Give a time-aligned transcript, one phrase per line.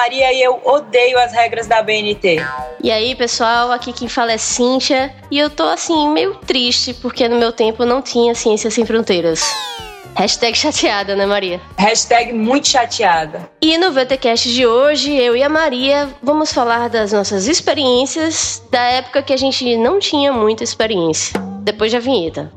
[0.00, 2.42] Maria e eu odeio as regras da BNT.
[2.82, 7.28] E aí, pessoal, aqui quem fala é Cíntia e eu tô assim meio triste porque
[7.28, 9.42] no meu tempo não tinha Ciências Sem Fronteiras.
[10.16, 11.60] Hashtag chateada, né, Maria?
[11.76, 13.46] Hashtag muito chateada.
[13.60, 18.82] E no VTCast de hoje, eu e a Maria vamos falar das nossas experiências da
[18.82, 21.38] época que a gente não tinha muita experiência.
[21.62, 22.50] Depois da vinheta.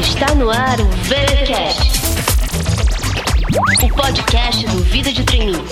[0.00, 2.01] Está no ar o VTCast,
[3.54, 5.62] o podcast do Vida de Treininho.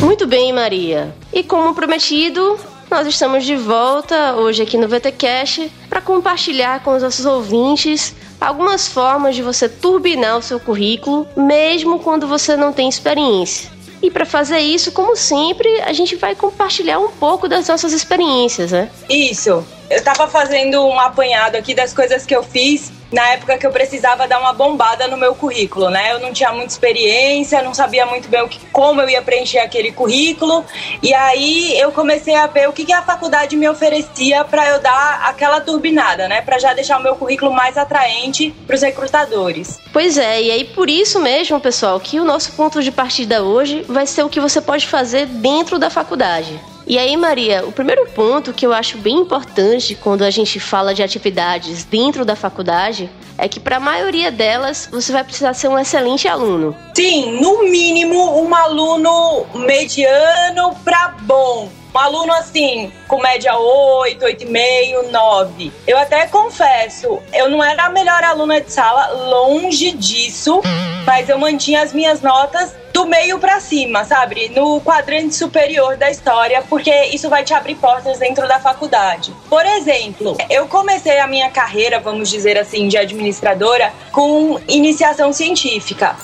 [0.00, 1.12] Muito bem, Maria.
[1.32, 2.56] E como prometido,
[2.88, 8.88] nós estamos de volta hoje aqui no VTCast para compartilhar com os nossos ouvintes algumas
[8.88, 13.70] formas de você turbinar o seu currículo, mesmo quando você não tem experiência.
[14.00, 18.70] E para fazer isso, como sempre, a gente vai compartilhar um pouco das nossas experiências,
[18.70, 18.88] né?
[19.08, 19.64] Isso.
[19.90, 23.70] Eu tava fazendo um apanhado aqui das coisas que eu fiz na época que eu
[23.70, 26.12] precisava dar uma bombada no meu currículo, né?
[26.12, 29.58] Eu não tinha muita experiência, não sabia muito bem o que, como eu ia preencher
[29.58, 30.64] aquele currículo.
[31.02, 34.80] E aí eu comecei a ver o que, que a faculdade me oferecia para eu
[34.80, 36.42] dar aquela turbinada, né?
[36.42, 39.78] Para já deixar o meu currículo mais atraente para os recrutadores.
[39.92, 43.84] Pois é, e aí por isso mesmo, pessoal, que o nosso ponto de partida hoje
[43.88, 46.60] vai ser o que você pode fazer dentro da faculdade.
[46.88, 50.94] E aí, Maria, o primeiro ponto que eu acho bem importante quando a gente fala
[50.94, 55.68] de atividades dentro da faculdade é que para a maioria delas você vai precisar ser
[55.68, 56.74] um excelente aluno.
[56.96, 61.70] Sim, no mínimo um aluno mediano para bom.
[61.94, 65.72] Um aluno assim, com média 8, 8,5, 9.
[65.86, 70.60] Eu até confesso, eu não era a melhor aluna de sala, longe disso,
[71.06, 74.50] mas eu mantinha as minhas notas do meio para cima, sabe?
[74.50, 79.32] No quadrante superior da história, porque isso vai te abrir portas dentro da faculdade.
[79.48, 86.16] Por exemplo, eu comecei a minha carreira, vamos dizer assim, de administradora com iniciação científica.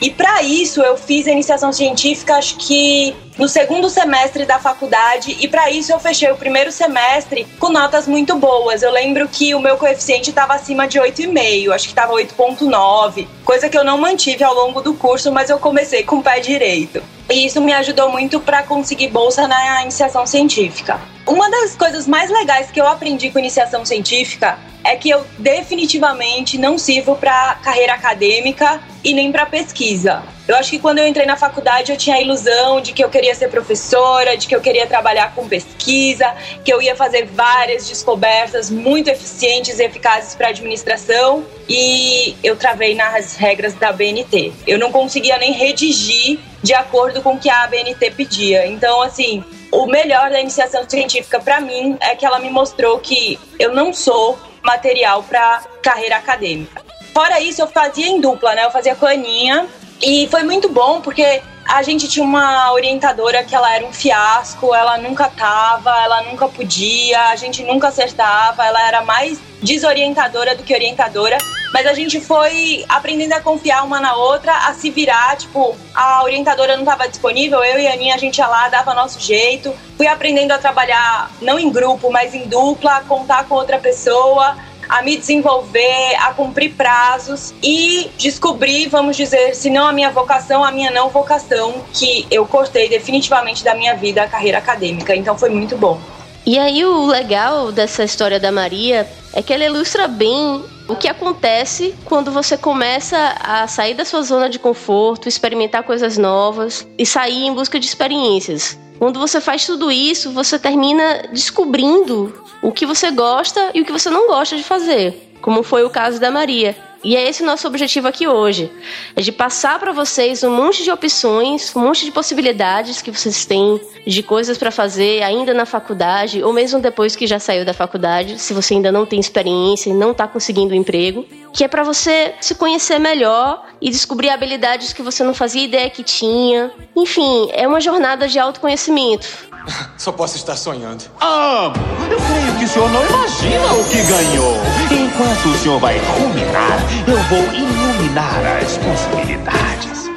[0.00, 5.36] E para isso eu fiz a iniciação científica, acho que no segundo semestre da faculdade,
[5.40, 8.82] e para isso eu fechei o primeiro semestre com notas muito boas.
[8.82, 13.68] Eu lembro que o meu coeficiente estava acima de 8,5, acho que estava 8,9, coisa
[13.68, 17.02] que eu não mantive ao longo do curso, mas eu comecei com o pé direito.
[17.30, 21.00] E isso me ajudou muito para conseguir bolsa na iniciação científica.
[21.24, 26.58] Uma das coisas mais legais que eu aprendi com iniciação científica é que eu definitivamente
[26.58, 30.22] não sirvo para carreira acadêmica e nem para pesquisa.
[30.50, 33.08] Eu acho que quando eu entrei na faculdade eu tinha a ilusão de que eu
[33.08, 36.34] queria ser professora, de que eu queria trabalhar com pesquisa,
[36.64, 42.96] que eu ia fazer várias descobertas muito eficientes e eficazes para administração e eu travei
[42.96, 44.52] nas regras da BNT.
[44.66, 48.66] Eu não conseguia nem redigir de acordo com o que a BNT pedia.
[48.66, 53.38] Então, assim, o melhor da iniciação científica para mim é que ela me mostrou que
[53.56, 56.82] eu não sou material para carreira acadêmica.
[57.14, 58.64] Fora isso, eu fazia em dupla, né?
[58.64, 59.68] Eu fazia com a Aninha
[60.02, 64.74] e foi muito bom porque a gente tinha uma orientadora que ela era um fiasco,
[64.74, 70.64] ela nunca tava, ela nunca podia, a gente nunca acertava, ela era mais desorientadora do
[70.64, 71.38] que orientadora.
[71.72, 76.24] Mas a gente foi aprendendo a confiar uma na outra, a se virar, tipo, a
[76.24, 79.72] orientadora não estava disponível, eu e a Aninha, a gente ia lá, dava nosso jeito.
[79.96, 84.56] Fui aprendendo a trabalhar, não em grupo, mas em dupla, contar com outra pessoa,
[84.90, 90.64] a me desenvolver, a cumprir prazos e descobrir, vamos dizer, se não a minha vocação,
[90.64, 95.14] a minha não vocação, que eu cortei definitivamente da minha vida a carreira acadêmica.
[95.14, 96.00] Então foi muito bom.
[96.44, 101.06] E aí o legal dessa história da Maria é que ela ilustra bem o que
[101.06, 107.06] acontece quando você começa a sair da sua zona de conforto, experimentar coisas novas e
[107.06, 108.76] sair em busca de experiências.
[109.00, 113.90] Quando você faz tudo isso, você termina descobrindo o que você gosta e o que
[113.90, 116.76] você não gosta de fazer, como foi o caso da Maria.
[117.02, 118.70] E é esse o nosso objetivo aqui hoje:
[119.16, 123.46] é de passar para vocês um monte de opções, um monte de possibilidades que vocês
[123.46, 127.72] têm de coisas para fazer ainda na faculdade ou mesmo depois que já saiu da
[127.72, 131.24] faculdade, se você ainda não tem experiência e não está conseguindo um emprego,
[131.54, 135.88] que é para você se conhecer melhor e descobrir habilidades que você não fazia ideia
[135.90, 136.70] que tinha.
[136.96, 139.26] Enfim, é uma jornada de autoconhecimento.
[139.96, 141.04] Só posso estar sonhando.
[141.20, 141.76] Amo!
[142.10, 144.56] Eu creio que o senhor não imagina o que ganhou.
[144.90, 150.10] Enquanto o senhor vai ruminar, eu vou iluminar as possibilidades.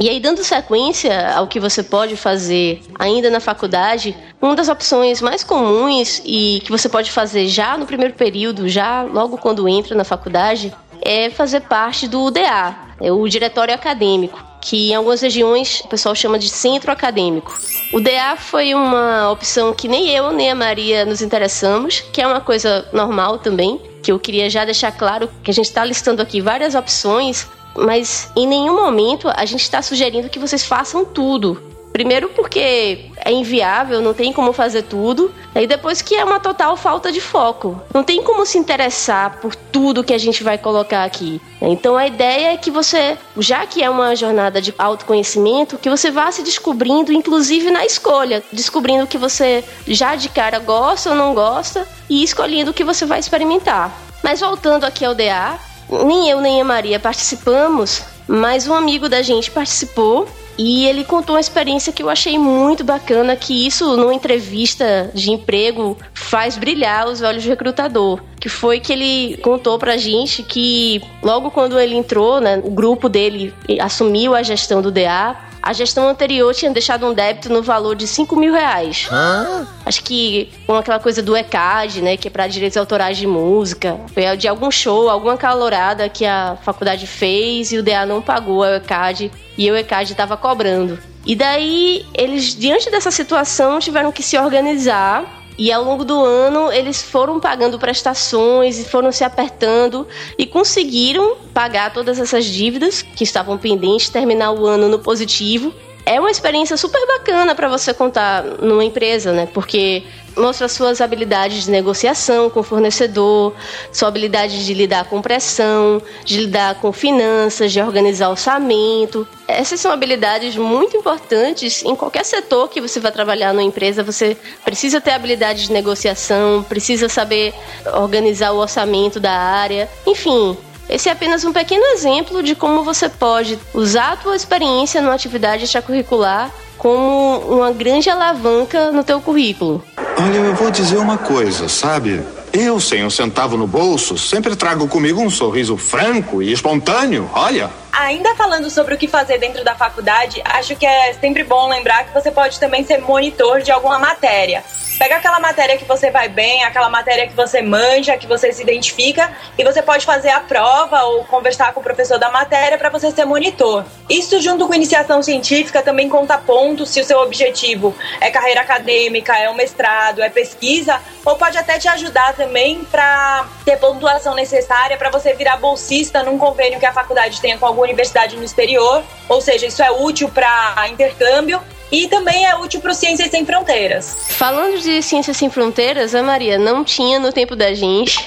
[0.00, 5.22] E aí, dando sequência ao que você pode fazer ainda na faculdade, uma das opções
[5.22, 9.94] mais comuns e que você pode fazer já no primeiro período, já logo quando entra
[9.94, 10.74] na faculdade,
[11.04, 16.14] é fazer parte do UDA, é o Diretório Acadêmico, que em algumas regiões o pessoal
[16.14, 17.58] chama de Centro Acadêmico.
[17.92, 22.26] O DA foi uma opção que nem eu nem a Maria nos interessamos, que é
[22.26, 26.22] uma coisa normal também, que eu queria já deixar claro que a gente está listando
[26.22, 31.71] aqui várias opções mas em nenhum momento a gente está sugerindo que vocês façam tudo.
[31.92, 35.32] Primeiro porque é inviável, não tem como fazer tudo.
[35.54, 37.80] E depois que é uma total falta de foco.
[37.92, 41.40] Não tem como se interessar por tudo que a gente vai colocar aqui.
[41.60, 46.10] Então a ideia é que você, já que é uma jornada de autoconhecimento, que você
[46.10, 51.16] vá se descobrindo, inclusive na escolha, descobrindo o que você já de cara gosta ou
[51.16, 53.92] não gosta e escolhendo o que você vai experimentar.
[54.22, 55.58] Mas voltando aqui ao DA,
[55.90, 60.26] nem eu nem a Maria participamos, mas um amigo da gente participou
[60.58, 65.30] e ele contou uma experiência que eu achei muito bacana, que isso numa entrevista de
[65.30, 68.20] emprego faz brilhar os olhos do recrutador.
[68.42, 73.08] Que foi que ele contou pra gente que logo quando ele entrou, né, o grupo
[73.08, 77.94] dele assumiu a gestão do DA, a gestão anterior tinha deixado um débito no valor
[77.94, 79.08] de 5 mil reais.
[79.12, 79.64] Hã?
[79.86, 82.16] Acho que com aquela coisa do ECAD, né?
[82.16, 84.00] Que é para direitos autorais de música.
[84.12, 88.64] Foi de algum show, alguma calorada que a faculdade fez e o DA não pagou
[88.64, 90.98] a ECAD e o ECAD estava cobrando.
[91.24, 96.72] E daí, eles, diante dessa situação, tiveram que se organizar e ao longo do ano
[96.72, 100.06] eles foram pagando prestações e foram se apertando
[100.38, 105.72] e conseguiram pagar todas essas dívidas que estavam pendentes, terminar o ano no positivo.
[106.04, 109.46] É uma experiência super bacana para você contar numa empresa, né?
[109.46, 110.02] Porque
[110.36, 113.54] mostra suas habilidades de negociação com o fornecedor,
[113.92, 119.26] sua habilidade de lidar com pressão, de lidar com finanças, de organizar orçamento.
[119.46, 124.02] Essas são habilidades muito importantes em qualquer setor que você vai trabalhar numa empresa.
[124.02, 127.54] Você precisa ter habilidade de negociação, precisa saber
[127.94, 129.88] organizar o orçamento da área.
[130.06, 130.56] Enfim,
[130.88, 135.14] esse é apenas um pequeno exemplo de como você pode usar a tua experiência numa
[135.14, 136.50] atividade extracurricular
[136.82, 139.84] como uma grande alavanca no teu currículo.
[140.18, 142.20] Olha, eu vou dizer uma coisa, sabe?
[142.52, 147.70] Eu, sem um centavo no bolso, sempre trago comigo um sorriso franco e espontâneo, olha.
[147.92, 152.04] Ainda falando sobre o que fazer dentro da faculdade, acho que é sempre bom lembrar
[152.04, 154.64] que você pode também ser monitor de alguma matéria.
[155.02, 158.62] Pega aquela matéria que você vai bem, aquela matéria que você manja, que você se
[158.62, 162.88] identifica, e você pode fazer a prova ou conversar com o professor da matéria para
[162.88, 163.84] você ser monitor.
[164.08, 169.36] Isso, junto com iniciação científica, também conta pontos se o seu objetivo é carreira acadêmica,
[169.36, 174.96] é um mestrado, é pesquisa, ou pode até te ajudar também para ter pontuação necessária
[174.96, 179.02] para você virar bolsista num convênio que a faculdade tenha com alguma universidade no exterior.
[179.28, 181.60] Ou seja, isso é útil para intercâmbio
[181.92, 184.16] e também é útil para o Ciências Sem Fronteiras.
[184.30, 188.24] Falando de Ciências Sem Fronteiras, a Maria não tinha no tempo da gente.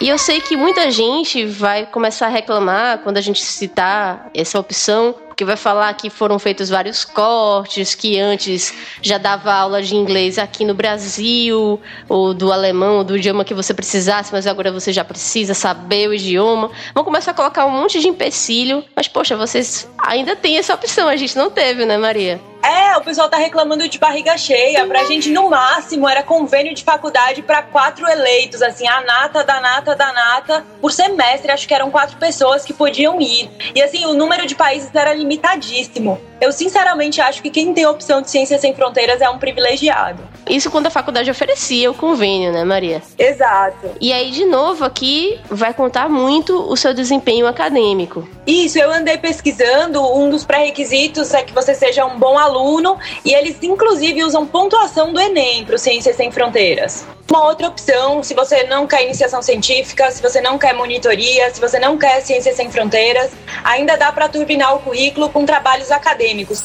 [0.00, 4.58] E eu sei que muita gente vai começar a reclamar quando a gente citar essa
[4.58, 9.96] opção, porque vai falar que foram feitos vários cortes, que antes já dava aula de
[9.96, 14.70] inglês aqui no Brasil, ou do alemão, ou do idioma que você precisasse, mas agora
[14.70, 16.70] você já precisa saber o idioma.
[16.94, 21.08] Vão começar a colocar um monte de empecilho, mas poxa, vocês ainda têm essa opção,
[21.08, 22.40] a gente não teve, né, Maria?
[22.64, 24.86] É, o pessoal tá reclamando de barriga cheia.
[24.86, 29.60] Pra gente, no máximo, era convênio de faculdade para quatro eleitos, assim, a nata da
[29.60, 30.64] nata da nata.
[30.80, 33.50] Por semestre, acho que eram quatro pessoas que podiam ir.
[33.74, 36.18] E assim, o número de países era limitadíssimo.
[36.44, 40.22] Eu sinceramente acho que quem tem a opção de Ciências Sem Fronteiras é um privilegiado.
[40.46, 43.00] Isso quando a faculdade oferecia o convênio, né, Maria?
[43.18, 43.92] Exato.
[43.98, 48.28] E aí, de novo, aqui vai contar muito o seu desempenho acadêmico.
[48.46, 50.02] Isso, eu andei pesquisando.
[50.14, 55.14] Um dos pré-requisitos é que você seja um bom aluno e eles, inclusive, usam pontuação
[55.14, 57.06] do Enem para o Ciências Sem Fronteiras.
[57.34, 61.60] Uma outra opção, se você não quer iniciação científica, se você não quer monitoria, se
[61.60, 63.32] você não quer Ciências Sem Fronteiras,
[63.64, 66.62] ainda dá para turbinar o currículo com trabalhos acadêmicos.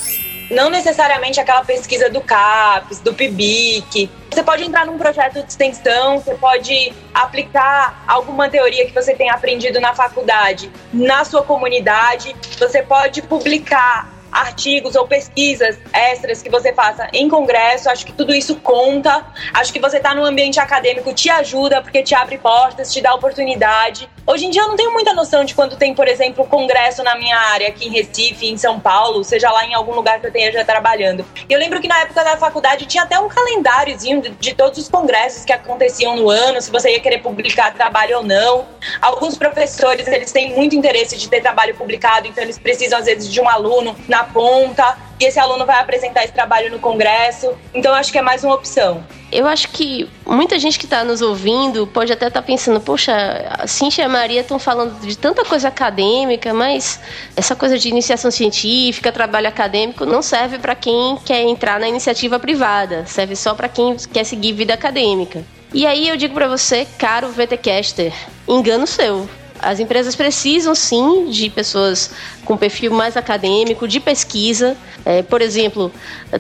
[0.52, 4.12] Não necessariamente aquela pesquisa do CAPES, do PIBIC.
[4.30, 9.34] Você pode entrar num projeto de extensão, você pode aplicar alguma teoria que você tenha
[9.34, 16.74] aprendido na faculdade na sua comunidade, você pode publicar artigos ou pesquisas extras que você
[16.74, 19.26] faça em congresso, acho que tudo isso conta.
[19.54, 23.14] Acho que você está no ambiente acadêmico te ajuda porque te abre portas, te dá
[23.14, 24.10] oportunidade.
[24.32, 27.16] Hoje em dia eu não tenho muita noção de quando tem, por exemplo, congresso na
[27.16, 30.32] minha área aqui em Recife, em São Paulo, seja lá em algum lugar que eu
[30.32, 31.26] tenha já trabalhando.
[31.50, 34.88] Eu lembro que na época da faculdade tinha até um calendáriozinho de, de todos os
[34.88, 38.68] congressos que aconteciam no ano, se você ia querer publicar trabalho ou não.
[39.02, 43.34] Alguns professores, eles têm muito interesse de ter trabalho publicado, então eles precisam às vezes
[43.34, 47.52] de um aluno na ponta e esse aluno vai apresentar esse trabalho no congresso.
[47.74, 49.04] Então acho que é mais uma opção.
[49.32, 53.14] Eu acho que muita gente que está nos ouvindo pode até estar tá pensando, poxa,
[53.60, 57.00] a Cintia e a Maria estão falando de tanta coisa acadêmica, mas
[57.36, 62.40] essa coisa de iniciação científica, trabalho acadêmico, não serve para quem quer entrar na iniciativa
[62.40, 65.44] privada, serve só para quem quer seguir vida acadêmica.
[65.72, 68.12] E aí eu digo para você, caro VTcaster,
[68.48, 69.30] engano seu.
[69.60, 72.12] As empresas precisam sim de pessoas
[72.46, 74.76] com perfil mais acadêmico, de pesquisa.
[75.06, 75.92] É, por exemplo,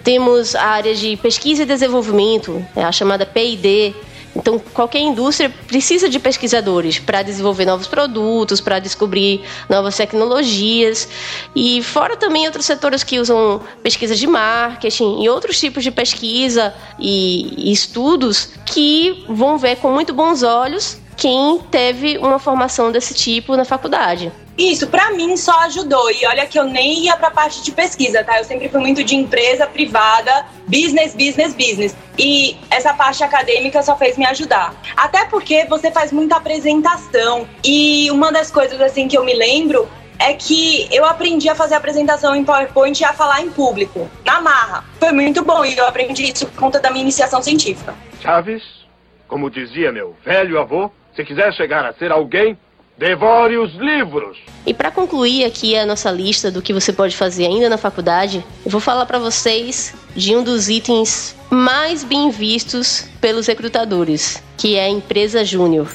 [0.04, 3.94] temos a área de pesquisa e desenvolvimento, é a chamada P&D,
[4.36, 11.08] então, qualquer indústria precisa de pesquisadores para desenvolver novos produtos, para descobrir novas tecnologias.
[11.56, 16.74] E fora também outros setores que usam pesquisa de marketing e outros tipos de pesquisa
[17.00, 23.14] e, e estudos que vão ver com muito bons olhos quem teve uma formação desse
[23.14, 24.32] tipo na faculdade.
[24.58, 26.10] Isso, para mim só ajudou.
[26.10, 28.40] E olha que eu nem ia pra parte de pesquisa, tá?
[28.40, 31.96] Eu sempre fui muito de empresa privada, business, business, business.
[32.18, 34.74] E essa parte acadêmica só fez me ajudar.
[34.96, 37.46] Até porque você faz muita apresentação.
[37.66, 41.76] E uma das coisas assim que eu me lembro é que eu aprendi a fazer
[41.76, 44.86] apresentação em PowerPoint e a falar em público, na marra.
[45.00, 47.94] Foi muito bom e eu aprendi isso por conta da minha iniciação científica.
[48.22, 48.64] Chaves,
[49.28, 52.58] como dizia meu velho avô, se quiser chegar a ser alguém,
[52.98, 54.38] devore os livros.
[54.66, 58.42] E para concluir aqui a nossa lista do que você pode fazer ainda na faculdade,
[58.66, 64.78] eu vou falar para vocês de um dos itens mais bem vistos pelos recrutadores, que
[64.78, 65.90] é a empresa júnior.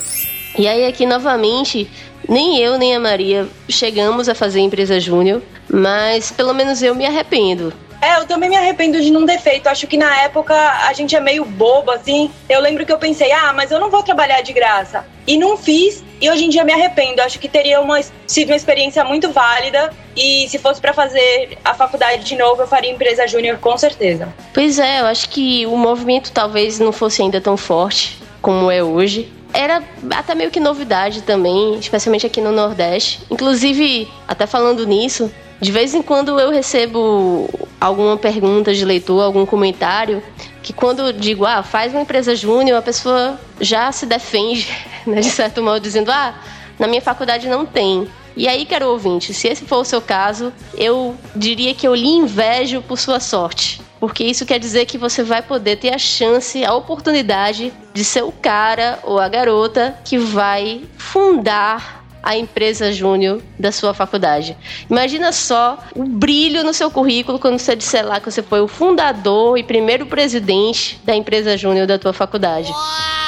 [0.58, 1.90] E aí aqui novamente,
[2.28, 5.40] nem eu nem a Maria chegamos a fazer empresa júnior,
[5.70, 7.72] mas pelo menos eu me arrependo.
[8.04, 9.66] É, eu também me arrependo de não ter feito.
[9.66, 12.30] Acho que na época a gente é meio bobo, assim.
[12.50, 15.06] Eu lembro que eu pensei, ah, mas eu não vou trabalhar de graça.
[15.26, 17.22] E não fiz, e hoje em dia me arrependo.
[17.22, 19.90] Acho que teria uma, sido uma experiência muito válida.
[20.14, 24.28] E se fosse para fazer a faculdade de novo, eu faria empresa júnior com certeza.
[24.52, 28.82] Pois é, eu acho que o movimento talvez não fosse ainda tão forte como é
[28.82, 33.20] hoje era até meio que novidade também, especialmente aqui no Nordeste.
[33.30, 35.30] Inclusive, até falando nisso,
[35.64, 37.48] de vez em quando eu recebo
[37.80, 40.22] alguma pergunta de leitor, algum comentário,
[40.62, 44.68] que quando digo, ah, faz uma empresa júnior, a pessoa já se defende,
[45.08, 46.34] né, de certo modo, dizendo, ah,
[46.78, 48.06] na minha faculdade não tem.
[48.36, 52.08] E aí, caro ouvinte, se esse for o seu caso, eu diria que eu lhe
[52.08, 53.80] invejo por sua sorte.
[53.98, 58.22] Porque isso quer dizer que você vai poder ter a chance, a oportunidade de ser
[58.22, 61.93] o cara ou a garota que vai fundar
[62.24, 64.56] a empresa júnior da sua faculdade.
[64.88, 68.66] Imagina só o brilho no seu currículo quando você disser lá que você foi o
[68.66, 72.72] fundador e primeiro presidente da empresa júnior da tua faculdade.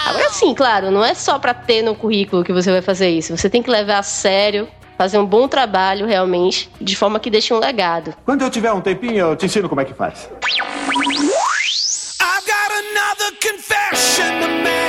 [0.06, 3.36] Agora sim, claro, não é só para ter no currículo que você vai fazer isso.
[3.36, 7.52] Você tem que levar a sério fazer um bom trabalho realmente, de forma que deixe
[7.52, 8.14] um legado.
[8.24, 10.30] Quando eu tiver um tempinho, eu te ensino como é que faz.
[12.18, 14.85] I've got another confession to make.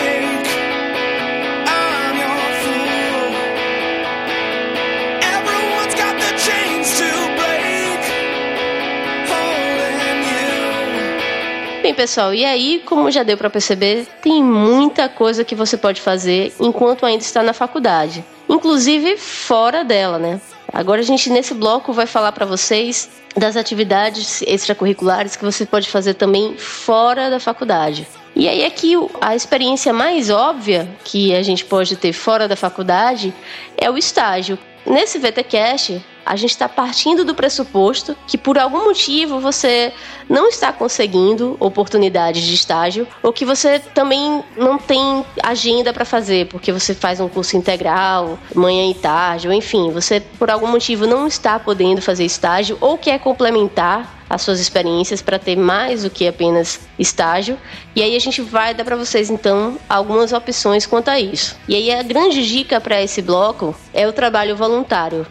[11.97, 16.53] Pessoal, e aí, como já deu para perceber, tem muita coisa que você pode fazer
[16.59, 20.39] enquanto ainda está na faculdade, inclusive fora dela, né?
[20.71, 25.89] Agora a gente nesse bloco vai falar para vocês das atividades extracurriculares que você pode
[25.89, 28.07] fazer também fora da faculdade.
[28.35, 33.33] E aí aqui a experiência mais óbvia que a gente pode ter fora da faculdade
[33.75, 34.59] é o estágio.
[34.87, 39.91] Nesse VTcast, a gente está partindo do pressuposto que por algum motivo você
[40.29, 46.47] não está conseguindo oportunidades de estágio ou que você também não tem agenda para fazer,
[46.47, 51.05] porque você faz um curso integral, manhã e tarde, ou enfim, você por algum motivo
[51.05, 56.09] não está podendo fazer estágio ou quer complementar as suas experiências para ter mais do
[56.09, 57.57] que apenas estágio.
[57.95, 61.55] E aí a gente vai dar para vocês então algumas opções quanto a isso.
[61.67, 65.25] E aí a grande dica para esse bloco é o trabalho voluntário.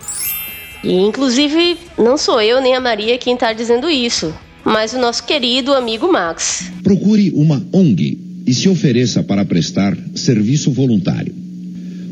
[0.83, 4.35] E inclusive não sou eu nem a Maria quem está dizendo isso,
[4.65, 6.71] mas o nosso querido amigo Max.
[6.83, 11.35] Procure uma ONG e se ofereça para prestar serviço voluntário.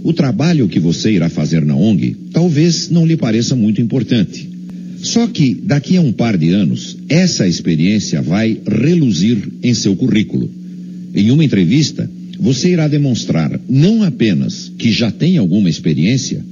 [0.02, 4.53] O trabalho que você irá fazer na ONG talvez não lhe pareça muito importante.
[5.04, 10.50] Só que, daqui a um par de anos, essa experiência vai reluzir em seu currículo.
[11.14, 16.42] Em uma entrevista, você irá demonstrar não apenas que já tem alguma experiência,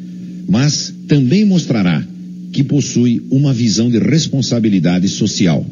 [0.47, 2.06] mas também mostrará
[2.52, 5.66] que possui uma visão de responsabilidade social.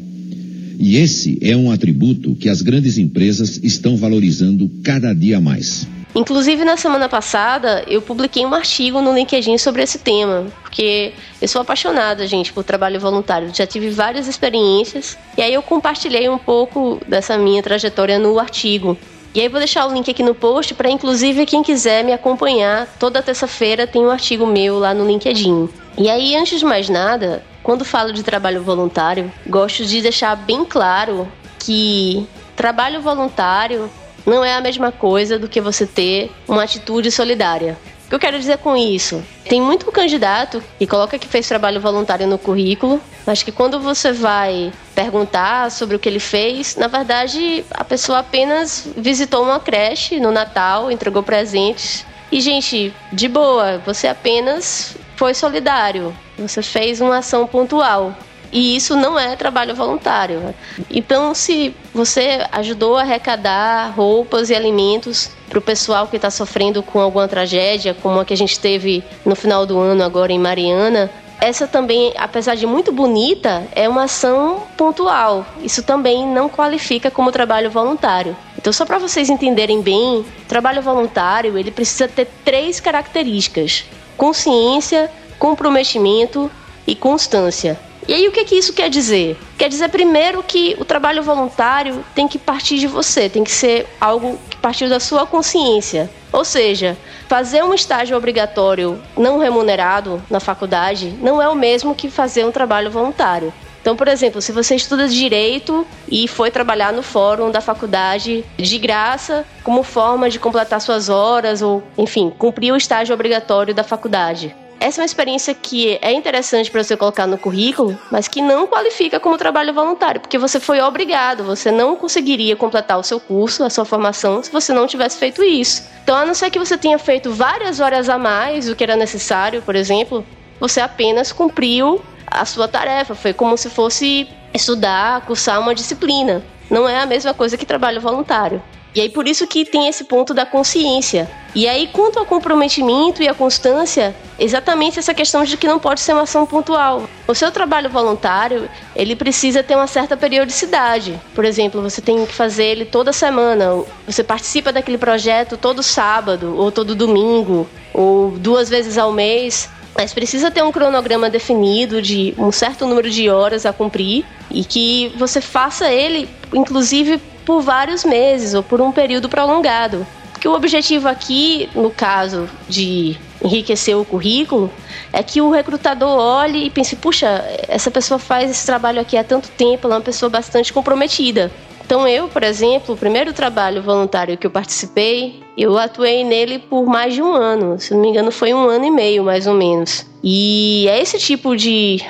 [0.79, 5.87] E esse é um atributo que as grandes empresas estão valorizando cada dia mais.
[6.13, 11.47] Inclusive, na semana passada, eu publiquei um artigo no LinkedIn sobre esse tema, porque eu
[11.47, 13.49] sou apaixonada, gente, por trabalho voluntário.
[13.55, 18.97] Já tive várias experiências, e aí eu compartilhei um pouco dessa minha trajetória no artigo.
[19.33, 22.85] E aí vou deixar o link aqui no post para inclusive quem quiser me acompanhar,
[22.99, 25.69] toda terça-feira tem um artigo meu lá no LinkedIn.
[25.97, 30.65] E aí, antes de mais nada, quando falo de trabalho voluntário, gosto de deixar bem
[30.65, 33.89] claro que trabalho voluntário
[34.25, 37.77] não é a mesma coisa do que você ter uma atitude solidária.
[38.05, 39.23] O que eu quero dizer com isso?
[39.45, 44.11] Tem muito candidato que coloca que fez trabalho voluntário no currículo, mas que quando você
[44.11, 50.19] vai perguntar sobre o que ele fez, na verdade a pessoa apenas visitou uma creche
[50.19, 52.05] no Natal, entregou presentes.
[52.31, 58.15] E, gente, de boa, você apenas foi solidário, você fez uma ação pontual.
[58.51, 60.53] E isso não é trabalho voluntário.
[60.89, 66.83] Então, se você ajudou a arrecadar roupas e alimentos para o pessoal que está sofrendo
[66.83, 70.39] com alguma tragédia, como a que a gente teve no final do ano agora em
[70.39, 71.09] Mariana,
[71.41, 75.43] essa também, apesar de muito bonita, é uma ação pontual.
[75.63, 78.37] Isso também não qualifica como trabalho voluntário.
[78.57, 85.09] Então, só para vocês entenderem bem, trabalho voluntário ele precisa ter três características: consciência,
[85.41, 86.51] comprometimento
[86.85, 87.79] e constância.
[88.07, 89.35] E aí o que, que isso quer dizer?
[89.57, 93.87] Quer dizer primeiro que o trabalho voluntário tem que partir de você, tem que ser
[93.99, 96.11] algo que partiu da sua consciência.
[96.31, 96.95] Ou seja,
[97.27, 102.51] fazer um estágio obrigatório não remunerado na faculdade não é o mesmo que fazer um
[102.51, 103.51] trabalho voluntário.
[103.81, 108.77] Então, por exemplo, se você estuda direito e foi trabalhar no fórum da faculdade de
[108.77, 114.55] graça, como forma de completar suas horas ou, enfim, cumprir o estágio obrigatório da faculdade
[114.81, 118.65] essa é uma experiência que é interessante para você colocar no currículo, mas que não
[118.65, 123.63] qualifica como trabalho voluntário, porque você foi obrigado, você não conseguiria completar o seu curso,
[123.63, 125.83] a sua formação, se você não tivesse feito isso.
[126.03, 128.95] Então, a não ser que você tenha feito várias horas a mais do que era
[128.95, 130.25] necessário, por exemplo,
[130.59, 133.13] você apenas cumpriu a sua tarefa.
[133.13, 136.43] Foi como se fosse estudar, cursar uma disciplina.
[136.71, 138.63] Não é a mesma coisa que trabalho voluntário.
[138.93, 141.29] E aí por isso que tem esse ponto da consciência.
[141.55, 146.01] E aí quanto ao comprometimento e à constância, exatamente essa questão de que não pode
[146.01, 147.09] ser uma ação pontual.
[147.27, 151.19] O seu trabalho voluntário, ele precisa ter uma certa periodicidade.
[151.33, 153.83] Por exemplo, você tem que fazer ele toda semana.
[154.05, 159.69] Você participa daquele projeto todo sábado ou todo domingo ou duas vezes ao mês.
[159.95, 164.63] Mas precisa ter um cronograma definido de um certo número de horas a cumprir e
[164.63, 170.05] que você faça ele, inclusive, por vários meses ou por um período prolongado.
[170.31, 174.71] Porque o objetivo aqui, no caso de enriquecer o currículo,
[175.13, 179.23] é que o recrutador olhe e pense: puxa, essa pessoa faz esse trabalho aqui há
[179.23, 181.51] tanto tempo, ela é uma pessoa bastante comprometida.
[181.85, 186.85] Então, eu, por exemplo, o primeiro trabalho voluntário que eu participei, eu atuei nele por
[186.85, 187.77] mais de um ano.
[187.77, 190.05] Se não me engano, foi um ano e meio, mais ou menos.
[190.23, 192.01] E é esse tipo de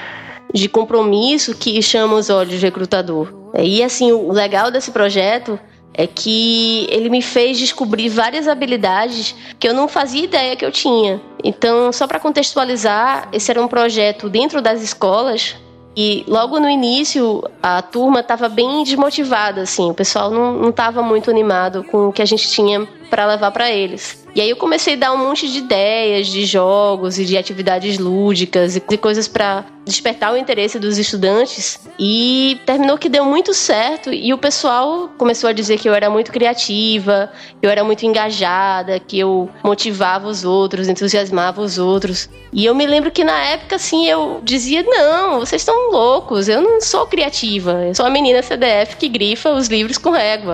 [0.54, 3.41] de compromisso que chama os olhos de recrutador.
[3.60, 5.60] E assim, o legal desse projeto
[5.94, 10.72] é que ele me fez descobrir várias habilidades que eu não fazia ideia que eu
[10.72, 11.22] tinha.
[11.44, 15.56] Então, só para contextualizar, esse era um projeto dentro das escolas
[15.96, 21.30] e logo no início a turma estava bem desmotivada, assim, o pessoal não estava muito
[21.30, 24.21] animado com o que a gente tinha para levar para eles.
[24.34, 27.98] E aí eu comecei a dar um monte de ideias de jogos e de atividades
[27.98, 34.14] lúdicas e coisas para despertar o interesse dos estudantes e terminou que deu muito certo
[34.14, 38.06] e o pessoal começou a dizer que eu era muito criativa, que eu era muito
[38.06, 42.30] engajada, que eu motivava os outros, entusiasmava os outros.
[42.54, 46.62] E eu me lembro que na época assim eu dizia: "Não, vocês estão loucos, eu
[46.62, 50.54] não sou criativa, eu sou a menina CDF que grifa os livros com régua".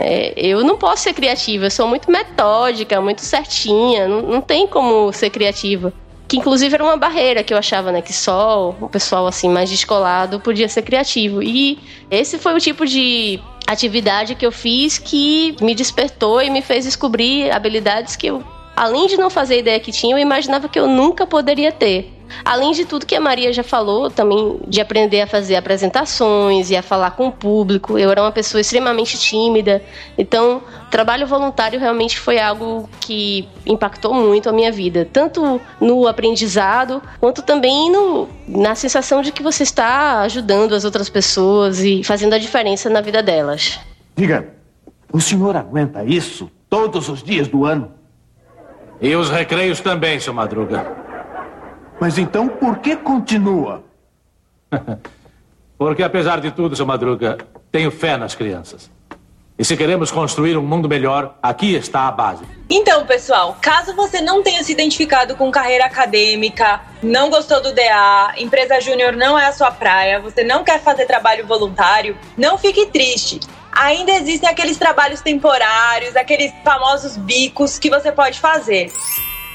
[0.00, 4.64] É, eu não posso ser criativa, eu sou muito metódica, muito certinha, não, não tem
[4.64, 5.92] como ser criativa.
[6.28, 8.00] Que inclusive era uma barreira que eu achava, né?
[8.00, 11.42] Que só o pessoal assim mais descolado podia ser criativo.
[11.42, 11.80] E
[12.10, 16.84] esse foi o tipo de atividade que eu fiz que me despertou e me fez
[16.84, 18.44] descobrir habilidades que eu,
[18.76, 22.17] além de não fazer ideia que tinha, eu imaginava que eu nunca poderia ter.
[22.44, 26.76] Além de tudo que a Maria já falou, também de aprender a fazer apresentações e
[26.76, 27.98] a falar com o público.
[27.98, 29.82] Eu era uma pessoa extremamente tímida,
[30.16, 37.02] então trabalho voluntário realmente foi algo que impactou muito a minha vida, tanto no aprendizado
[37.20, 42.34] quanto também no, na sensação de que você está ajudando as outras pessoas e fazendo
[42.34, 43.78] a diferença na vida delas.
[44.16, 44.48] Diga,
[45.12, 46.50] o senhor aguenta isso?
[46.68, 47.92] Todos os dias do ano.
[49.00, 51.07] E os recreios também, seu Madruga.
[52.00, 53.82] Mas então por que continua?
[55.76, 57.38] Porque apesar de tudo, seu Madruga,
[57.70, 58.90] tenho fé nas crianças.
[59.58, 62.44] E se queremos construir um mundo melhor, aqui está a base.
[62.70, 68.34] Então, pessoal, caso você não tenha se identificado com carreira acadêmica, não gostou do DA,
[68.38, 72.86] empresa júnior não é a sua praia, você não quer fazer trabalho voluntário, não fique
[72.86, 73.40] triste.
[73.72, 78.92] Ainda existem aqueles trabalhos temporários, aqueles famosos bicos que você pode fazer.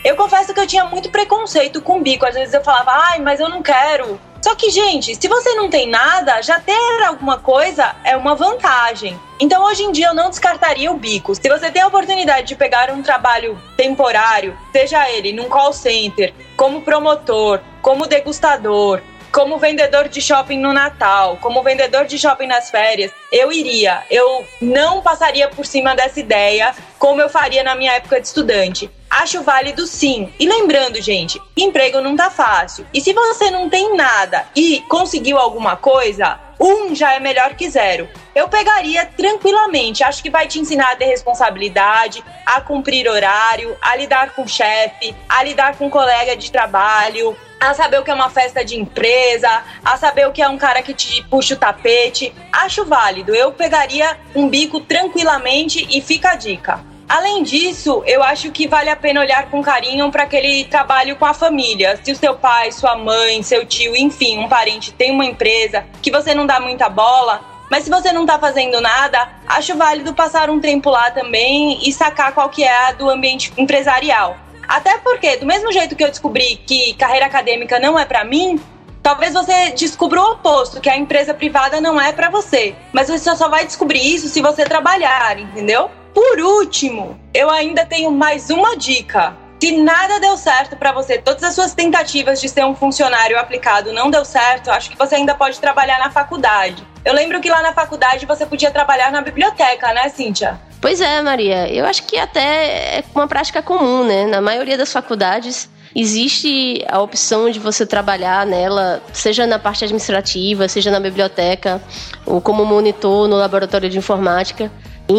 [0.04, 2.26] Eu confesso que eu tinha muito preconceito com bico.
[2.26, 4.20] Às vezes eu falava, ai, mas eu não quero.
[4.42, 9.18] Só que, gente, se você não tem nada, já ter alguma coisa é uma vantagem.
[9.40, 11.34] Então, hoje em dia, eu não descartaria o bico.
[11.34, 16.34] Se você tem a oportunidade de pegar um trabalho temporário, seja ele num call center,
[16.58, 22.70] como promotor, como degustador, como vendedor de shopping no Natal, como vendedor de shopping nas
[22.70, 24.04] férias, eu iria.
[24.12, 28.92] Eu não passaria por cima dessa ideia como eu faria na minha época de estudante.
[29.14, 30.34] Acho válido sim.
[30.40, 32.86] E lembrando, gente, emprego não tá fácil.
[32.92, 37.70] E se você não tem nada e conseguiu alguma coisa, um já é melhor que
[37.70, 38.10] zero.
[38.34, 40.04] Eu pegaria tranquilamente.
[40.04, 44.48] Acho que vai te ensinar a ter responsabilidade, a cumprir horário, a lidar com o
[44.48, 48.66] chefe, a lidar com um colega de trabalho, a saber o que é uma festa
[48.66, 52.34] de empresa, a saber o que é um cara que te puxa o tapete.
[52.52, 53.36] Acho válido.
[53.36, 56.93] Eu pegaria um bico tranquilamente e fica a dica.
[57.08, 61.26] Além disso, eu acho que vale a pena olhar com carinho para aquele trabalho com
[61.26, 62.00] a família.
[62.02, 66.12] Se o seu pai, sua mãe, seu tio, enfim, um parente tem uma empresa que
[66.12, 70.50] você não dá muita bola, mas se você não está fazendo nada, acho válido passar
[70.50, 74.38] um tempo lá também e sacar qual que é a do ambiente empresarial.
[74.68, 78.60] Até porque, do mesmo jeito que eu descobri que carreira acadêmica não é para mim,
[79.02, 82.74] talvez você descubra o oposto, que a empresa privada não é para você.
[82.94, 85.92] Mas você só vai descobrir isso se você trabalhar, entendeu?
[86.14, 89.36] Por último, eu ainda tenho mais uma dica.
[89.60, 93.94] Se nada deu certo para você, todas as suas tentativas de ser um funcionário aplicado
[93.94, 96.86] não deu certo, acho que você ainda pode trabalhar na faculdade.
[97.06, 100.60] Eu lembro que lá na faculdade você podia trabalhar na biblioteca, né, Cíntia?
[100.82, 101.74] Pois é, Maria.
[101.74, 104.26] Eu acho que até é uma prática comum, né?
[104.26, 110.68] Na maioria das faculdades existe a opção de você trabalhar nela, seja na parte administrativa,
[110.68, 111.82] seja na biblioteca,
[112.26, 114.70] ou como monitor no laboratório de informática.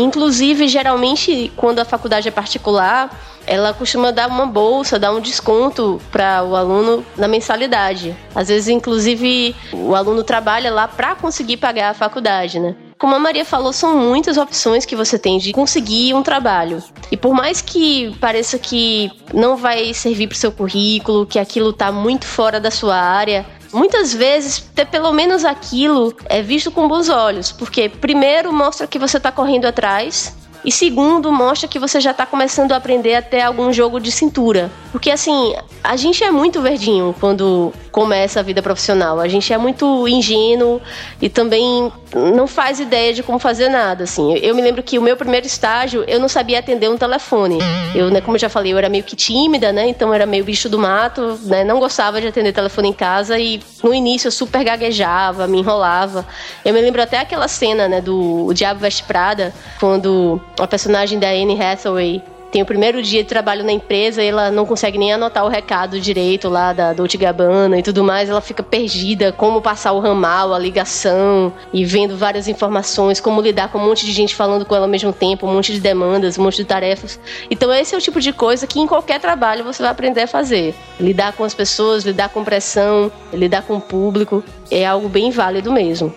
[0.01, 3.11] Inclusive, geralmente, quando a faculdade é particular,
[3.47, 8.17] ela costuma dar uma bolsa, dar um desconto para o aluno na mensalidade.
[8.35, 12.75] Às vezes, inclusive, o aluno trabalha lá para conseguir pagar a faculdade, né?
[12.99, 16.83] Como a Maria falou, são muitas opções que você tem de conseguir um trabalho.
[17.11, 21.71] E por mais que pareça que não vai servir para o seu currículo, que aquilo
[21.71, 23.45] está muito fora da sua área,
[23.75, 28.99] muitas vezes ter pelo menos aquilo é visto com bons olhos, porque primeiro mostra que
[28.99, 33.43] você está correndo atrás e segundo, mostra que você já está começando a aprender até
[33.43, 34.71] algum jogo de cintura.
[34.91, 39.21] Porque assim, a gente é muito verdinho quando começa a vida profissional.
[39.21, 40.81] A gente é muito ingênuo
[41.21, 44.35] e também não faz ideia de como fazer nada, assim.
[44.39, 47.59] Eu me lembro que o meu primeiro estágio, eu não sabia atender um telefone.
[47.95, 49.89] Eu, né, como eu já falei, eu era meio que tímida, né?
[49.89, 51.63] Então era meio bicho do mato, né?
[51.63, 56.27] Não gostava de atender telefone em casa e no início eu super gaguejava, me enrolava.
[56.65, 61.19] Eu me lembro até aquela cena, né, do o Diabo Veste Prada, quando a personagem
[61.19, 62.23] da Anne Hathaway
[62.55, 65.49] tem o primeiro dia de trabalho na empresa e ela não consegue nem anotar o
[65.49, 69.99] recado direito lá da Dolce Gabbana e tudo mais, ela fica perdida, como passar o
[69.99, 74.65] ramal, a ligação e vendo várias informações, como lidar com um monte de gente falando
[74.65, 77.19] com ela ao mesmo tempo, um monte de demandas, um monte de tarefas.
[77.51, 80.29] Então esse é o tipo de coisa que em qualquer trabalho você vai aprender a
[80.29, 80.77] fazer.
[81.01, 85.73] Lidar com as pessoas, lidar com pressão, lidar com o público, é algo bem válido
[85.73, 86.15] mesmo.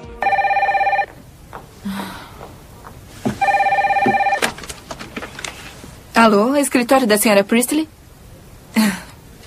[6.18, 7.88] Alô, escritório da senhora Priestley?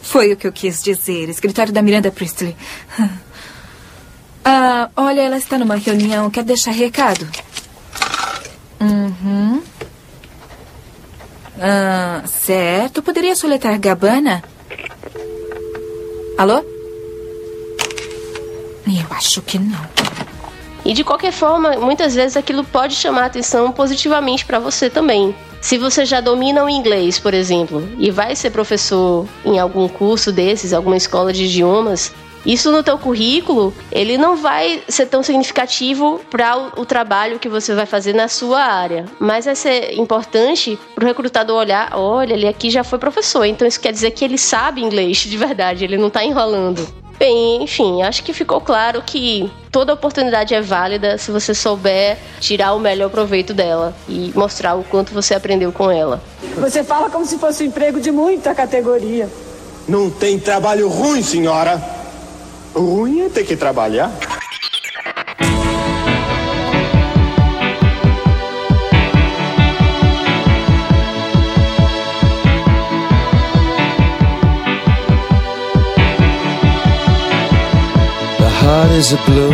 [0.02, 2.56] Foi o que eu quis dizer, escritório da Miranda Priestley.
[4.42, 7.28] Ah, olha, ela está numa reunião, quer deixar recado?
[8.80, 9.62] Uhum.
[11.60, 14.42] Ah, certo, poderia soletrar Gabana?
[16.38, 16.64] Alô?
[18.86, 19.99] Eu acho que não.
[20.84, 25.34] E de qualquer forma, muitas vezes aquilo pode chamar atenção positivamente para você também.
[25.60, 30.32] Se você já domina o inglês, por exemplo, e vai ser professor em algum curso
[30.32, 32.12] desses, alguma escola de idiomas,
[32.44, 37.48] isso no teu currículo, ele não vai ser tão significativo para o, o, trabalho que
[37.48, 42.32] você vai fazer na sua área, mas vai ser importante para o recrutador olhar, olha,
[42.32, 45.84] ele aqui já foi professor, então isso quer dizer que ele sabe inglês de verdade,
[45.84, 46.86] ele não está enrolando.
[47.18, 52.74] Bem, enfim, acho que ficou claro que toda oportunidade é válida se você souber tirar
[52.74, 56.20] o melhor proveito dela e mostrar o quanto você aprendeu com ela.
[56.56, 59.28] Você fala como se fosse um emprego de muita categoria.
[59.88, 61.80] Não tem trabalho ruim, senhora.
[62.74, 64.12] O ruim é ter que trabalhar.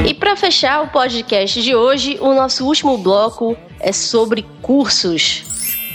[0.06, 5.42] E para fechar o podcast de hoje, o nosso último bloco é sobre cursos.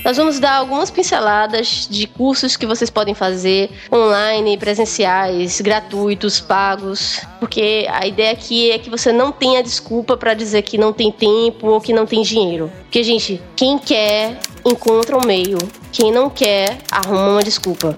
[0.03, 7.21] Nós vamos dar algumas pinceladas de cursos que vocês podem fazer online, presenciais, gratuitos, pagos,
[7.39, 11.11] porque a ideia aqui é que você não tenha desculpa para dizer que não tem
[11.11, 12.71] tempo ou que não tem dinheiro.
[12.81, 15.59] Porque, gente, quem quer encontra um meio,
[15.91, 17.95] quem não quer arruma uma desculpa.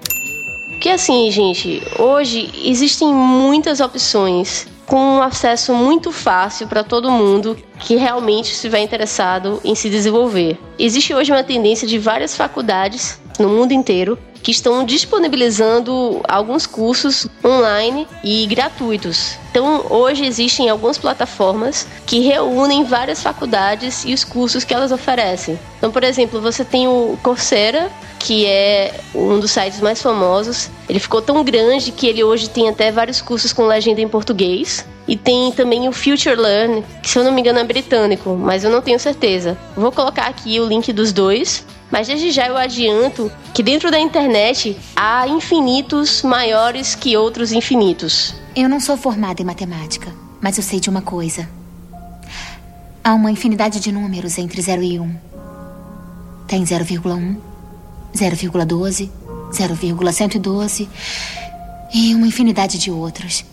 [0.67, 7.58] Porque assim, gente, hoje existem muitas opções com um acesso muito fácil para todo mundo
[7.79, 10.56] que realmente estiver interessado em se desenvolver.
[10.77, 17.25] Existe hoje uma tendência de várias faculdades no mundo inteiro que estão disponibilizando alguns cursos
[17.43, 19.38] online e gratuitos.
[19.49, 25.58] Então, hoje existem algumas plataformas que reúnem várias faculdades e os cursos que elas oferecem.
[25.77, 30.69] Então, por exemplo, você tem o Coursera, que é um dos sites mais famosos.
[30.89, 34.86] Ele ficou tão grande que ele hoje tem até vários cursos com legenda em português.
[35.07, 38.63] E tem também o Future Learn, que se eu não me engano é britânico, mas
[38.63, 39.57] eu não tenho certeza.
[39.75, 41.65] Vou colocar aqui o link dos dois.
[41.93, 48.33] Mas desde já eu adianto que dentro da internet há infinitos maiores que outros infinitos.
[48.55, 50.11] Eu não sou formada em matemática,
[50.41, 51.47] mas eu sei de uma coisa.
[53.03, 55.03] Há uma infinidade de números entre 0 e 1.
[55.03, 55.15] Um.
[56.47, 57.37] Tem 0,1,
[58.15, 59.11] 0,12,
[59.51, 60.89] 0,112
[61.93, 63.45] e uma infinidade de outros.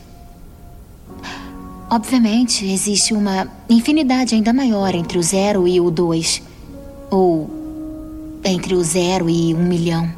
[1.91, 6.41] Obviamente, existe uma infinidade ainda maior entre o zero e o dois.
[7.11, 7.51] Ou
[8.45, 10.09] entre o zero e um milhão.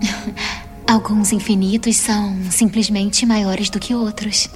[0.86, 4.50] Alguns infinitos são simplesmente maiores do que outros.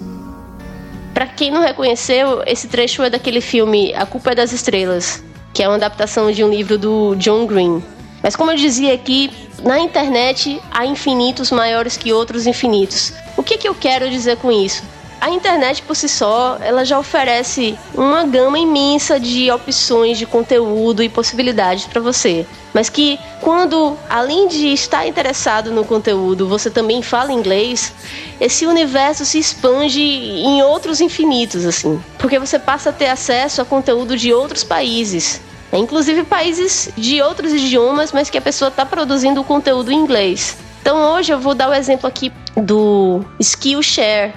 [1.14, 5.62] Para quem não reconheceu, esse trecho é daquele filme A Culpa é das Estrelas, que
[5.62, 7.82] é uma adaptação de um livro do John Green.
[8.22, 9.30] Mas como eu dizia aqui,
[9.62, 13.14] na internet há infinitos maiores que outros infinitos.
[13.38, 14.82] O que, que eu quero dizer com isso?
[15.20, 21.02] A internet por si só, ela já oferece uma gama imensa de opções de conteúdo
[21.02, 22.46] e possibilidades para você.
[22.74, 27.92] Mas que quando, além de estar interessado no conteúdo, você também fala inglês,
[28.40, 32.02] esse universo se expande em outros infinitos, assim.
[32.18, 35.40] Porque você passa a ter acesso a conteúdo de outros países.
[35.72, 39.96] É, inclusive países de outros idiomas, mas que a pessoa está produzindo o conteúdo em
[39.96, 40.56] inglês.
[40.80, 44.34] Então hoje eu vou dar o exemplo aqui do Skillshare,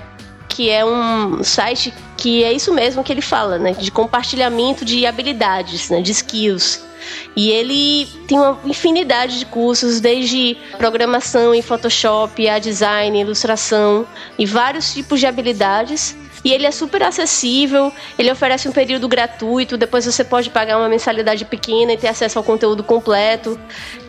[0.47, 3.73] que é um site que é isso mesmo que ele fala, né?
[3.73, 6.01] De compartilhamento de habilidades, né?
[6.01, 6.85] De skills.
[7.35, 14.05] E ele tem uma infinidade de cursos, desde programação em Photoshop, a design, ilustração
[14.37, 19.75] e vários tipos de habilidades e ele é super acessível, ele oferece um período gratuito,
[19.75, 23.59] depois você pode pagar uma mensalidade pequena e ter acesso ao conteúdo completo.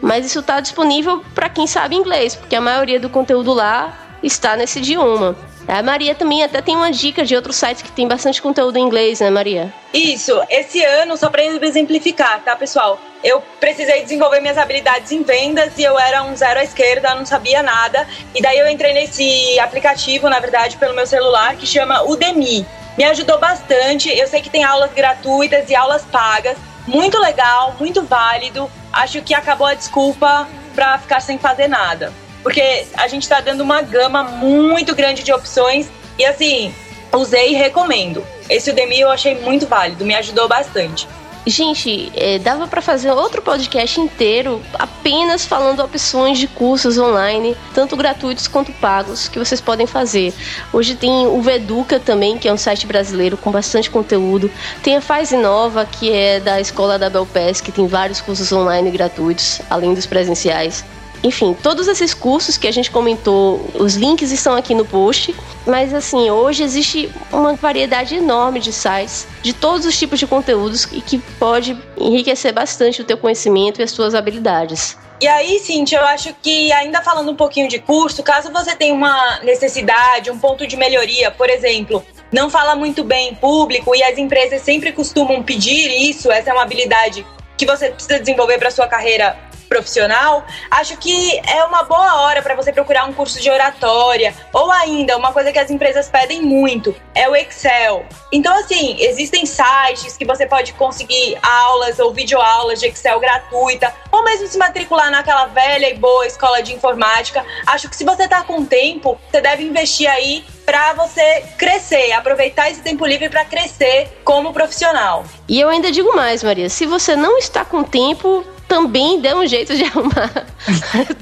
[0.01, 4.57] Mas isso está disponível para quem sabe inglês, porque a maioria do conteúdo lá está
[4.57, 5.37] nesse idioma.
[5.69, 8.83] A Maria também até tem uma dica de outros sites que tem bastante conteúdo em
[8.83, 9.71] inglês, né, Maria?
[9.93, 10.41] Isso.
[10.49, 12.99] Esse ano, só para exemplificar, tá, pessoal?
[13.23, 17.27] Eu precisei desenvolver minhas habilidades em vendas e eu era um zero à esquerda, não
[17.27, 18.09] sabia nada.
[18.35, 22.67] E daí eu entrei nesse aplicativo, na verdade, pelo meu celular, que chama Udemy.
[22.97, 24.09] Me ajudou bastante.
[24.09, 26.57] Eu sei que tem aulas gratuitas e aulas pagas.
[26.87, 28.71] Muito legal, muito válido.
[28.91, 32.11] Acho que acabou a desculpa para ficar sem fazer nada
[32.43, 36.75] porque a gente está dando uma gama muito grande de opções e assim,
[37.13, 38.25] usei e recomendo.
[38.49, 41.07] Esse Udemy eu achei muito válido, me ajudou bastante.
[41.49, 47.97] Gente, é, dava para fazer outro podcast inteiro apenas falando opções de cursos online, tanto
[47.97, 50.35] gratuitos quanto pagos, que vocês podem fazer.
[50.75, 54.51] Hoje tem o Veduca também, que é um site brasileiro com bastante conteúdo.
[54.83, 58.91] Tem a Faz Nova, que é da escola da Belpes, que tem vários cursos online
[58.91, 60.85] gratuitos, além dos presenciais.
[61.23, 65.35] Enfim, todos esses cursos que a gente comentou, os links estão aqui no post.
[65.67, 70.89] Mas assim, hoje existe uma variedade enorme de sites de todos os tipos de conteúdos
[70.91, 74.97] e que pode enriquecer bastante o teu conhecimento e as tuas habilidades.
[75.21, 78.95] E aí, Cintia, eu acho que ainda falando um pouquinho de curso, caso você tenha
[78.95, 84.03] uma necessidade, um ponto de melhoria, por exemplo, não fala muito bem em público e
[84.03, 87.27] as empresas sempre costumam pedir isso, essa é uma habilidade
[87.57, 89.37] que você precisa desenvolver para sua carreira
[89.69, 94.71] profissional, acho que é uma boa hora para você procurar um curso de oratória ou
[94.73, 98.07] ainda uma coisa que as empresas pedem muito é o Excel.
[98.33, 104.25] Então assim, existem sites que você pode conseguir aulas ou videoaulas de Excel gratuita ou
[104.25, 107.45] mesmo se matricular naquela velha e boa escola de informática.
[107.67, 112.71] Acho que se você tá com tempo, você deve investir aí para você crescer, aproveitar
[112.71, 115.25] esse tempo livre para crescer como profissional.
[115.49, 119.47] E eu ainda digo mais, Maria, se você não está com tempo, também dê um
[119.47, 120.31] jeito de arrumar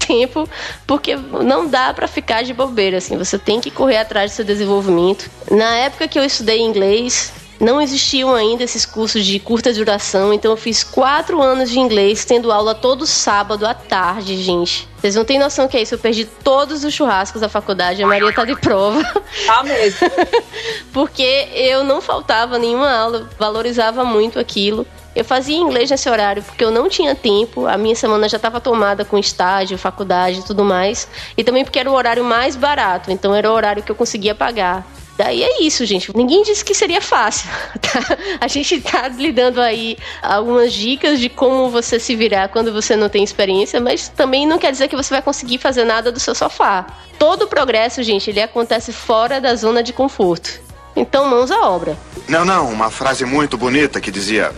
[0.04, 0.48] tempo,
[0.84, 4.44] porque não dá para ficar de bobeira, assim, você tem que correr atrás do seu
[4.44, 5.30] desenvolvimento.
[5.48, 10.50] Na época que eu estudei inglês, não existiam ainda esses cursos de curta duração, então
[10.50, 14.88] eu fiz quatro anos de inglês, tendo aula todo sábado à tarde, gente.
[14.96, 15.94] Vocês não têm noção que é isso.
[15.94, 18.02] Eu perdi todos os churrascos da faculdade.
[18.02, 19.02] A Maria tá de prova.
[19.46, 20.10] Tá mesmo.
[20.92, 24.86] Porque eu não faltava nenhuma aula, valorizava muito aquilo.
[25.14, 28.60] Eu fazia inglês nesse horário porque eu não tinha tempo, a minha semana já estava
[28.60, 33.10] tomada com estágio, faculdade e tudo mais, e também porque era o horário mais barato,
[33.10, 34.86] então era o horário que eu conseguia pagar.
[35.16, 36.14] Daí é isso, gente.
[36.14, 37.48] Ninguém disse que seria fácil.
[37.86, 38.16] Tá?
[38.40, 42.96] A gente tá lhe dando aí algumas dicas de como você se virar quando você
[42.96, 46.18] não tem experiência, mas também não quer dizer que você vai conseguir fazer nada do
[46.18, 46.84] seu sofá.
[47.16, 50.60] Todo o progresso, gente, ele acontece fora da zona de conforto.
[50.96, 51.96] Então, mãos à obra.
[52.28, 54.50] Não, não, uma frase muito bonita que dizia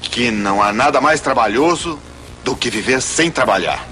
[0.00, 1.98] que não há nada mais trabalhoso
[2.44, 3.84] do que viver sem trabalhar.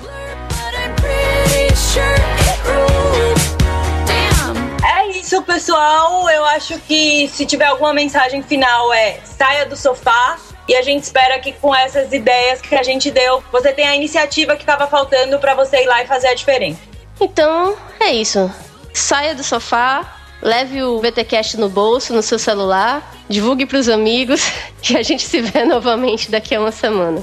[5.42, 6.28] Pessoal.
[6.30, 10.38] Eu acho que se tiver alguma mensagem final é saia do sofá.
[10.68, 13.96] E a gente espera que com essas ideias que a gente deu, você tenha a
[13.96, 16.80] iniciativa que estava faltando para você ir lá e fazer a diferença.
[17.20, 18.50] Então, é isso.
[18.94, 24.42] Saia do sofá, leve o VTcast no bolso, no seu celular, divulgue para os amigos
[24.88, 27.22] e a gente se vê novamente daqui a uma semana.